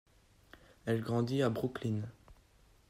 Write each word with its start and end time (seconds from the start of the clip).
Elle 0.87 1.01
grandit 1.01 1.43
à 1.43 1.51
Brooklyn. 1.51 2.01